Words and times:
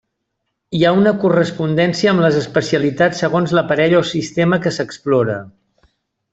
Hi 0.77 0.79
ha 0.87 0.93
una 0.99 1.11
correspondència 1.23 2.13
amb 2.13 2.25
les 2.25 2.39
especialitats 2.41 3.23
segons 3.25 3.55
l'aparell 3.59 3.97
o 4.01 4.03
sistema 4.15 4.63
que 4.65 4.73
s'explora. 4.79 5.41